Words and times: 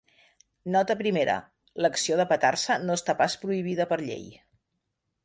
Nota 0.75 0.95
primera: 1.01 1.35
l'acció 1.85 2.17
de 2.21 2.27
petar-se 2.31 2.79
no 2.87 2.97
està 3.01 3.15
pas 3.21 3.37
prohibida 3.45 3.87
per 3.93 4.01
llei. 4.09 4.27